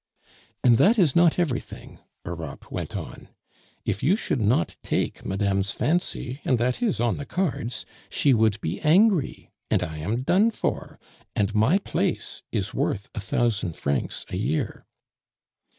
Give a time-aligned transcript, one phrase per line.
[0.63, 3.27] "And that is not everything," Europe went on.
[3.85, 8.59] "If you should not take madame's fancy and that is on the cards she would
[8.61, 10.99] be angry, and I am done for!
[11.35, 14.87] and my place is worth a thousand francs a year."